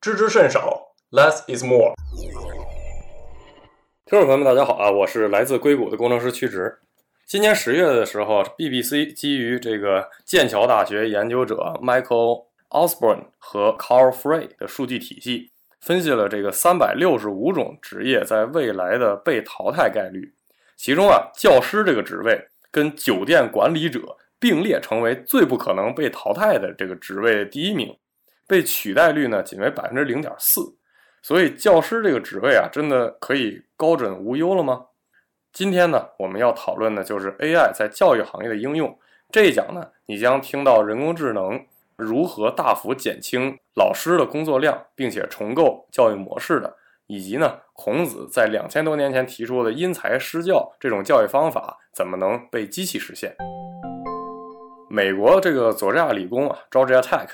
[0.00, 1.94] 知之甚少，less is more。
[4.06, 6.78] 听众朋友们，大家好啊，我是来自硅谷的工程师屈直。
[7.26, 15.50] 今年十月的时候，BBC 基于这个剑桥大学研究者 Michael Osborne 和 Carl Frey 的数据体系，
[15.80, 20.34] 分析了这个三百六十五种职业在未来的被淘汰概率。
[20.76, 27.96] 其中啊，教师这个职位跟酒店管理者并列成为最不可能被淘汰的这个职位第一名，
[28.48, 30.74] 被取代率呢仅为百分之零点四。
[31.22, 34.86] 所以，教师这个职位啊，真的可以高枕无忧了吗？
[35.52, 38.98] 今天呢，我们要讨论的就是 AI 在教育行业的应用。
[39.30, 41.66] 这一讲呢，你将听到人工智能
[41.96, 46.74] 如何大幅减轻老师的工作量，并且重构教育模式的。
[47.06, 53.36] 以及呢，孔子在两千多年前提出的因材施教这种教育方法怎么能被机器实现？
[54.92, 57.28] 美国这个佐治亚理工啊，Georgia Tech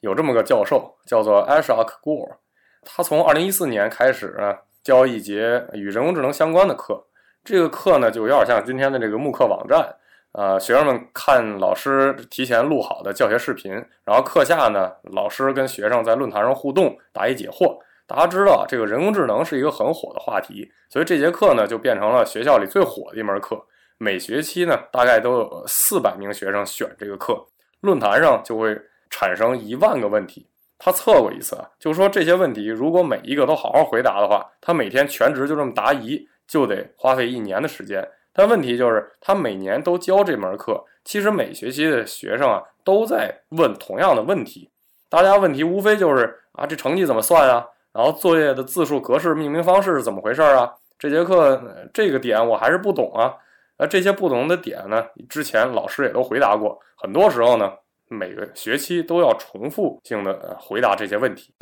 [0.00, 2.38] 有这么个教授叫做 Ashok Gore，
[2.82, 7.04] 他从二零一四年开始呢教一节与人工智能相关的课。
[7.44, 9.94] 这个课呢就有点像今天的这个慕课网站，
[10.32, 17.78] 呃，学生们看老师提前录好的教学视频，然后课下呢老师跟学生在论坛上互动，答疑解惑。
[18.08, 23.64] 大家知道，这个人工智能是一个很火的话题，所以这节课呢就变成了学校里最火的一门课。
[23.98, 27.46] 每学期呢，大概都有四百名学生选这个课，
[27.80, 30.46] 论坛上就会产生一万个问题。
[30.78, 38.06] 他测过一次啊，就说这些问题如果每一个都好好回答的话，他每天全职就这么答疑，就得花费一年的时间。
[38.34, 44.68] 但问题就是，他每年都教这门课，其实每学期的学生啊都在问同样的问题，
[45.08, 47.66] 大家问题无非就是啊，这成绩怎么算啊？
[47.94, 50.74] 然后作业的字数格式命名方式是怎么回事啊？
[50.98, 53.34] 这节课这个点我还是不懂啊。
[53.78, 56.78] 那，这些不同的点呢，之前老师也都回答过。
[56.96, 57.72] 很多时候呢，
[58.08, 61.52] 每个学期都要重复性的回答这些问题。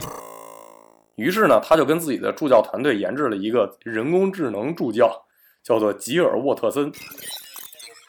[1.17, 5.25] 于是呢，他就跟自己的助教团队研制了一个人工智能助教，
[5.63, 6.93] 叫做吉尔沃特森。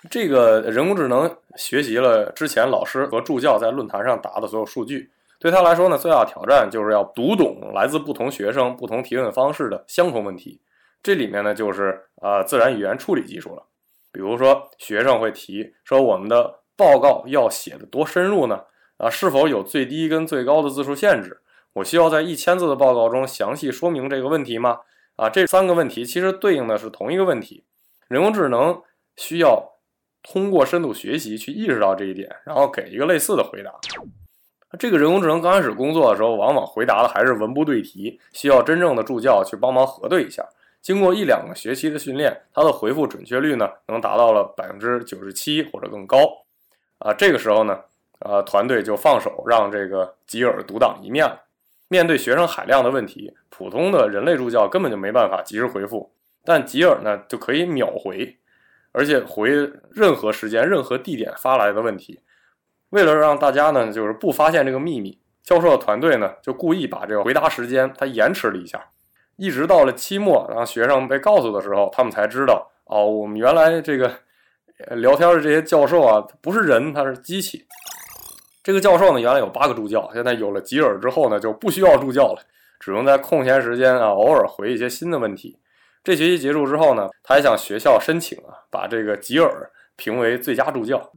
[0.10, 5.10] 这个人工智能学习了之前老师和助教在论坛上答的所有数据。
[5.40, 10.62] 对他来说呢，最大的挑战就是要读懂来自不同学生不同提问方式的相同问题。
[11.02, 13.64] 这里面呢，就是呃自然语言处理技术了。
[14.16, 18.62] 比如说，学生会提说，我们的报告要写的多深入呢？
[18.96, 21.42] 啊，是否有最低跟最高的字数限制？
[21.74, 24.80] 我需要在一千字的报告中详细说明这个问题吗？
[25.18, 27.66] 啊，这三个问题其实对应的是同一个问题。
[28.08, 28.82] 人工智能
[29.18, 29.74] 需要
[30.24, 33.74] 通过深度学习去意识到这一点，然后给一个类似的回答。
[34.80, 40.48] 这个人工智能刚开始工作的时候，往往回答的还是文不对题，需要真正的助教去帮忙核对一下。
[40.86, 46.20] 经过一两个学期的训练，他的回复准确率呢，能达到了百分之九十七或者更高。
[47.00, 47.80] 啊，这个时候呢，
[48.20, 51.42] 呃，团队就放手让这个吉尔独当一面了。
[51.88, 56.14] 面对学生海量的问题，普通的人类助教根本就没办法及时回复，
[56.44, 58.38] 但吉尔呢就可以秒回，
[58.92, 59.50] 而且回
[59.90, 62.20] 任何时间、任何地点发来的问题。
[62.92, 68.90] 为了让大家呢，就是不发现这个秘密，教授的团队呢就故意把这个回答时间它延迟了一下，
[69.38, 74.12] 一直到了期末，然后学生被告诉的时候，他们才知道哦，我们原来这个
[74.92, 77.66] 聊天的这些教授啊，不是人，他是机器。
[78.64, 82.42] 这个教授呢，原来有八个助教，现在有了吉尔之后呢，就不需要助教了，
[82.80, 85.60] 只用在空闲时间啊，偶尔回一些新的问题。
[86.04, 91.12] 这学期结束之后呢，他还向学校申请啊，把这个吉尔评为最佳助教。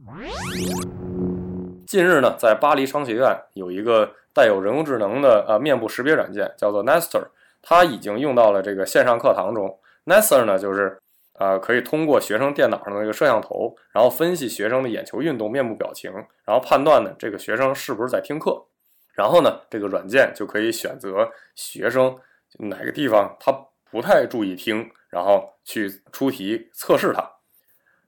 [1.87, 7.23] 近日呢，在巴黎商学院有一个带有人工智能的呃面部识别软件，叫做 Nestor，
[7.61, 9.79] 它已经用到了这个线上课堂中。
[10.05, 10.99] Nestor 呢，就是
[11.33, 16.11] 呃可以通过学生电脑上的一个摄像头，然后分析学生的眼球运动、面部表情，
[16.45, 18.65] 然后判断呢这个学生是不是在听课。
[19.13, 22.17] 然后呢，这个软件就可以选择学生
[22.57, 23.51] 哪个地方他
[23.91, 27.29] 不太注意听，然后去出题测试他。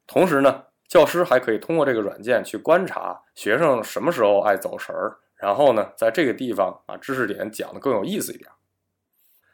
[0.08, 0.64] 同时呢。
[0.92, 8.52] 教师还可以通过这个软件去观察学生什么时候爱走神儿，然后呢，在这个地方啊，知识点讲的更有意思一点。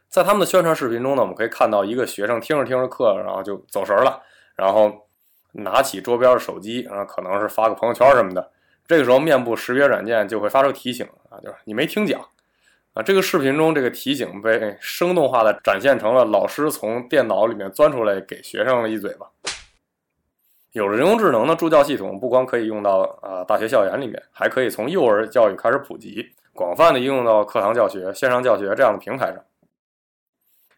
[0.10, 4.22] 在他们的宣传视频中呢，我们可以看到一个学生听着听着课，然后就走神了，
[4.56, 5.08] 然后
[5.52, 8.52] 拿起桌边的手机，啊，可能是发个朋友圈什么的。
[8.86, 12.22] 这个时候，面部识别软件就会发出提醒啊，就是你没听讲
[12.94, 13.04] 啊。
[13.04, 19.28] 这个视频中，这个提醒被生动化的展现成了老师从电脑里面钻出来给学生了一嘴巴。
[20.72, 29.44] 有了人工智能的助教系统，不光可以用到啊大学校园里面，还可以从幼儿教育开始普及，广泛的应用到课堂教学、线上教学这样的平台上。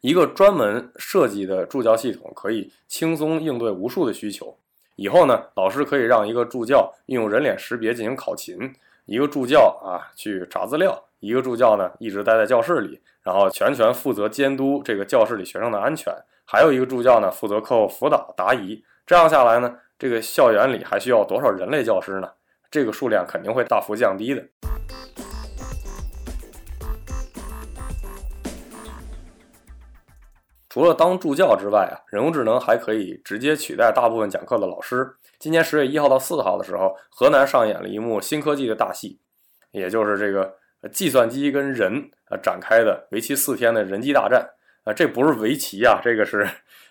[0.01, 4.55] 一个专门设计的助教系统，可以轻松应对无数的需求。
[4.95, 8.73] 以后呢，老师可以让一个助教运用人脸识别进行考勤，
[9.05, 16.13] 一个助教啊去查资料，一个助教呢一直待在教室里，然后全权负责监督这个教室里学生的安全，
[16.45, 18.83] 还有一个助教呢负责课后辅导答疑。
[19.05, 22.29] 这样下来呢，这个校园里还需要多少人类教师呢？
[22.71, 24.45] 这个数量肯定会大幅降低的。
[30.69, 35.15] 除了当助教之外啊，人工智能还可以直接取代大部分讲课的老师。
[35.39, 39.19] 今年十月一号到四号的时候，河南上演了一幕新科技的大戏，
[39.71, 40.55] 也就是这个
[40.91, 44.47] 计算机跟人啊展开的为期四天的人机大战
[44.83, 44.93] 啊。
[44.93, 46.47] 这不是围棋啊，这个是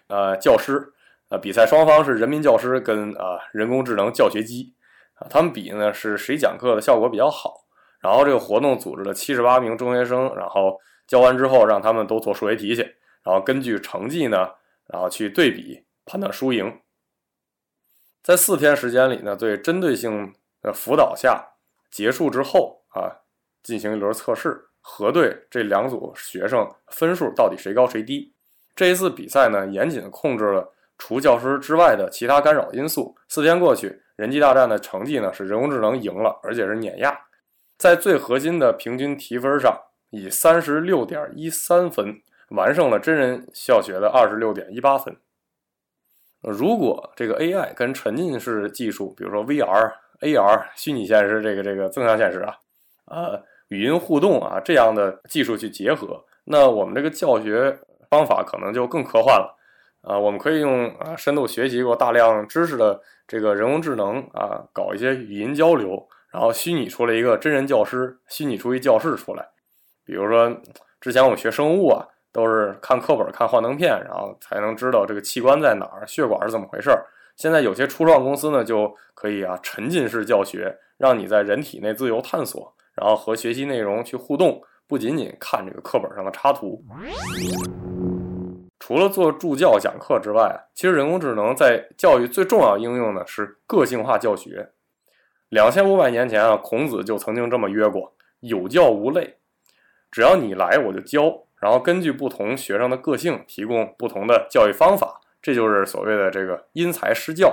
[0.09, 0.93] 呃教师
[1.29, 1.39] 啊。
[1.39, 4.75] 比赛双方是人民教师跟啊人工智能教学机
[5.15, 7.55] 啊，他们比呢是谁讲课的效果比较好。
[8.01, 12.97] 然后这个活动组织了七十八名中学生，然后教完之后让他们都做数学题去。
[13.29, 14.55] 然后根据成绩呢，
[14.87, 16.81] 然后去对比判断输赢。
[18.23, 20.33] 在四天时间里呢，对针对性
[20.63, 21.47] 的辅导下
[21.91, 23.21] 结束之后啊，
[23.63, 28.33] 进行一轮测试，核对这两组学生分数到底谁高谁低。
[28.75, 33.15] 这一次比赛呢，严谨控制了除教师之外的其他干扰因素。
[33.29, 37.27] 四天过去，人机大战的成绩呢是人工智能赢了，而且是碾压，
[37.77, 39.79] 在最核心的平均提分上
[40.09, 42.23] 以三十六点一三分。
[42.51, 45.17] 完胜了真人教学的二十六点一八分。
[46.41, 52.57] 如果这个 AI 跟沉浸式技术，比如说 VR、AR、虚拟现实这个这个增强现实啊，
[53.07, 59.59] 呃，语音互动啊这样的技术去结合，那我们这个教学方法可能就更科幻了
[60.03, 60.17] 啊。
[60.17, 69.49] 我们可以用啊深度学习过大量知识的这个人工智能啊，搞一些语音交流，然后虚拟出来一个真人教师，虚拟出一教室出来。
[70.05, 70.57] 比如说
[71.01, 72.07] 之前我们学生物啊。
[72.39, 77.05] 都是看课本、看幻灯片，然后才能知道这个器官在哪儿、血管是怎么回事儿。
[77.35, 86.81] 现在有些初创公司呢，就可以啊沉浸式教学，让你在人体内自由探索，然后和学习内容去互动，不仅仅看这个课本上的插图。
[88.79, 94.71] 除了做助教讲课之外，其实人工智能在教育最重要应用呢是个性化教学。
[95.49, 99.39] 两千五百年前啊，孔子就曾经这么约过：“有教无类，
[100.09, 107.49] 只要你来，我就教。”然后根据不同学生的个性，提供不同的教育方法，这就是所谓的这个因材施教。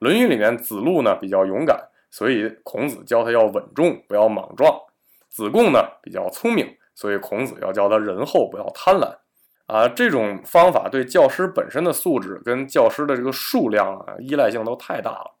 [0.06, 4.70] 《论语》里面子路呢比较勇敢，所以孔子教他要稳重，不要莽撞；
[5.28, 9.16] 子贡呢比较聪明，所以孔子要教他仁厚，不要贪婪。
[9.66, 15.32] 啊，这种方法对教师本身的素质跟教师的这个数量啊依赖性都太大了。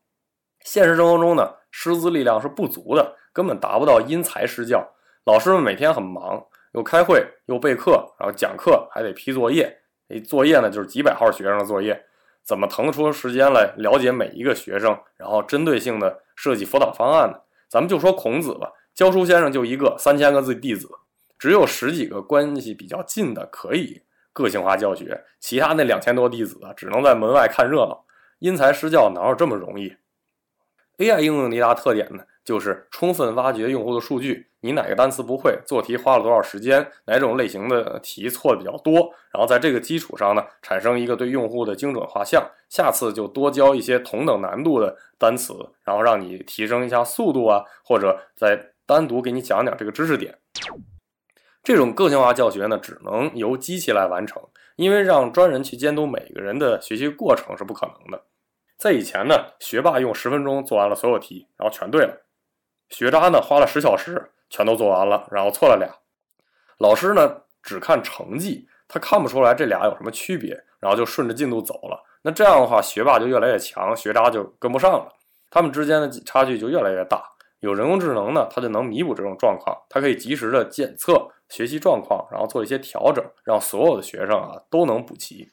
[0.60, 4.92] 现实生活中呢，师资力量是不足的，根本达不到因材施教。
[5.24, 6.46] 老师们每天很忙。
[6.74, 9.80] 又开会又备课，然后讲课还得批作业。
[10.08, 12.04] 哎，作业呢就是几百号学生的作业，
[12.42, 17.38] 怎么腾出时间来了解每一个学生，然后针对性的设计辅导方案呢？
[17.68, 20.88] 咱们就说孔子吧，教书先生就一个，三千个字弟子，
[21.38, 28.04] 只有十几个关系比较近的可以个性化教学，其他那两千多弟子啊，只能在门外看热闹。
[28.40, 29.96] 因材施教哪有这么容易
[30.98, 32.24] ？AI 应用的一大特点呢？
[32.44, 45.52] 就是充分挖掘用户的数据，你哪个单词不会，做题花了多少时间，哪种类型的题错的比较多，然后在这个基础上呢，产生一个对用户的精准画像，下次就多教一些同等难度的单词，
[45.82, 50.38] 然后让你提升一下速度啊，或者再单独给你讲讲这个知识点。
[51.62, 54.42] 这种个性化教学呢，只能由机器来完成，
[54.76, 58.22] 因为让专人去监督每个人的学习过程是不可能的。
[58.78, 62.22] 在以前呢，学霸用十分钟做完了所有题，然后全对了。
[62.88, 65.90] 学渣呢花了十小时全都做完了，然后错了俩。
[66.78, 72.00] 老师呢只看成绩，他看不出来这俩有什么区别，然后就顺着进度走了。
[72.22, 75.12] 那这样的话，学霸就越来越强，学渣就跟不上了，
[75.50, 77.32] 他们之间的差距就越来越大。
[77.58, 85.48] 有人工智能呢，它就能弥补这种状况，它可以及时的检测学习状况，然后做一些调整，让所有的学生啊都能补齐。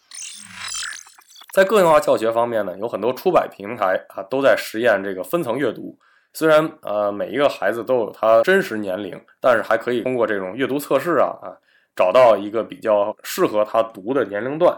[1.51, 5.97] 在个性化教学方面呢，有很多出版平台啊都在实验这个分层阅读。
[6.33, 11.57] 虽然呃每一个孩子都有他真实年龄，但是还可以通过这种阅读测试啊啊
[11.95, 14.77] 找到一个比较适合他读的年龄段。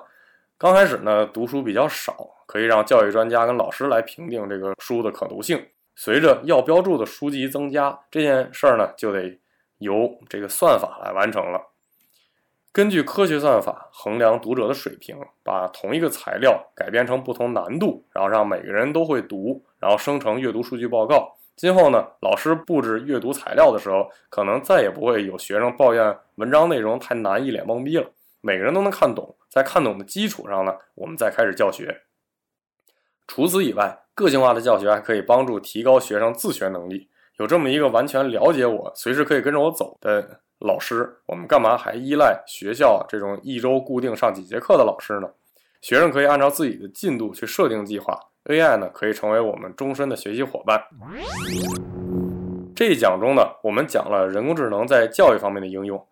[0.58, 2.16] 刚开始呢读书比较少，
[2.48, 5.64] 可以让教育专家跟老师来评定这个书的可读性。
[5.96, 9.40] 随着要标注的书籍增加，这件事儿呢就得
[9.78, 11.62] 由这个算法来完成了。
[12.72, 21.36] 根据科学算法衡量读者的水平，把同一个材料改编成不同难度，然后让每个人都会读，然后生成阅读数据报告。
[21.56, 28.10] 今后呢，老师布置阅读材料的时候，可能再也不会有学生抱怨文章内容太难，一脸懵逼了。
[28.42, 32.02] 每个人都能看懂，在看懂的基础上呢，我们再开始教学。
[33.28, 37.10] 除此以外，个性化的教学还可以帮助提高学生自学能力。
[37.38, 45.30] 有这么一个完全了解我、随时可以跟着我走的老师，我们干嘛还依赖学校这种一周固定上几节课的老师呢？
[45.82, 50.84] 学生可以按照自己的进度去设定计划，AI 呢可以成为我们终身的学习伙伴。
[52.76, 56.08] 这一讲中呢，我们讲了人工智能在教育方面的应用。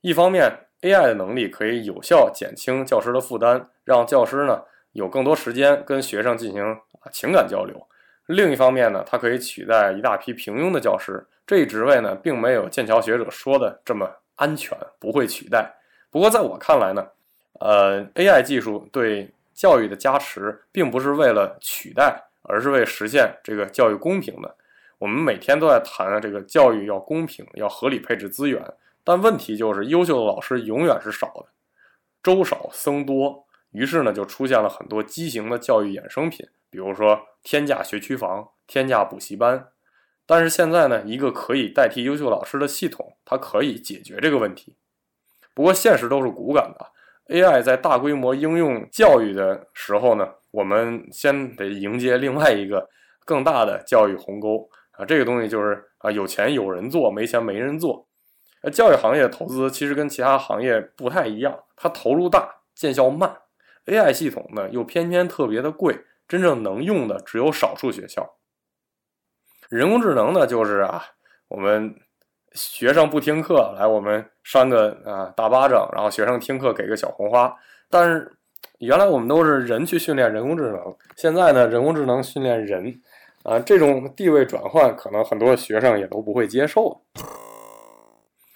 [0.00, 0.50] 一方面
[0.82, 6.78] ，AI 的能力可以有效减轻教师的负担，让教师呢有更多时间跟学生进行
[7.10, 7.86] 情感交流。
[8.26, 11.26] 另一方面呢，它可以取代一大批平庸的教师。
[11.46, 15.72] 这一职位呢，并没有剑桥学者说的这么安全，不会取代。
[16.10, 17.06] 不过在我看来呢，
[17.60, 24.54] 呃，AI 技术对教育的加持，并不是为了取代，而是为实现这个教育公平的。
[24.98, 28.62] 我们每天都在谈这个教育要公平，要合理配置资源，
[29.02, 31.46] 但问题就是优秀的老师永远是少的，
[32.22, 39.68] 粥少僧多，于是呢就出现了很多畸形的教育衍生品，比如说天价学区房、天价补习班。
[40.28, 44.76] 但是现在呢，一个可以代替优秀老师的系统，它可以解决这个问题。
[45.54, 46.90] 不过现实都是骨感的
[47.28, 52.88] ，AI 在大规模应用教育的时候呢，我们先得迎接另外一个
[53.24, 54.68] 更大的教育鸿沟。
[54.92, 58.08] 啊，这个东西就是啊，有钱有人做，没钱没人做。
[58.62, 63.36] 呃，教育行业投资其实跟其他行业不太一样，它投入大，见效慢。
[63.84, 68.36] AI 系统呢，又偏偏特别的贵，真正能用的只有少数学校。
[69.68, 71.04] 人工智能呢，就是啊，
[71.48, 71.94] 我们
[72.56, 77.54] 学生不听课，来我们扇个啊大巴掌，然后学生听课给个小红花。
[77.88, 78.32] 但是
[78.78, 83.00] 原来我们都是人去训练人工智能，现在呢，人工智能训练人。
[83.42, 87.00] 啊，这种地位转换，可能很多学生也都不会接受。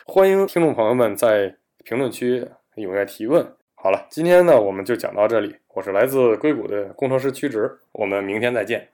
[0.05, 1.55] 欢迎听众朋友们在
[1.85, 3.47] 评论区踊跃提问。
[3.77, 5.55] 好了，今天呢，我们就讲到这里。
[5.75, 8.89] 我是来自硅谷的工程师屈直，我们明天再见。